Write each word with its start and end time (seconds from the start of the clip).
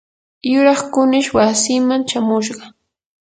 yuraq 0.51 0.81
kunish 0.93 1.29
wasiiman 1.35 2.01
chamushqa. 2.09 2.65